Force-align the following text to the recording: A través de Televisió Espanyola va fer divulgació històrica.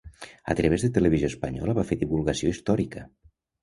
A 0.53 0.55
través 0.59 0.85
de 0.85 0.89
Televisió 0.95 1.31
Espanyola 1.33 1.79
va 1.83 1.87
fer 1.93 2.01
divulgació 2.03 2.55
històrica. 2.57 3.09